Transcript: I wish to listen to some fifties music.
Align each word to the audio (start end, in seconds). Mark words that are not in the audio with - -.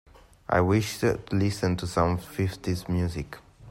I 0.49 0.61
wish 0.61 0.97
to 1.01 1.19
listen 1.31 1.77
to 1.77 1.85
some 1.85 2.17
fifties 2.17 2.89
music. 2.89 3.37